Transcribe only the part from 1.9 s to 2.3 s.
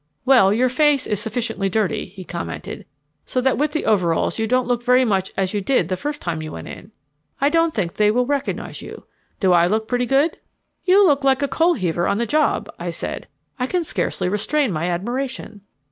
he